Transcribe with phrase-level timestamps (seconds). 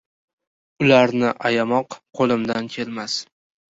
[0.85, 3.25] Ularni ayamoq qo‘limdan kelmas